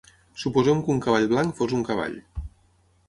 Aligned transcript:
Suposem 0.43 0.79
que 0.87 0.91
un 0.93 1.03
cavall 1.07 1.29
blanc 1.33 1.55
fos 1.59 1.77
un 1.81 1.85
cavall. 1.91 2.17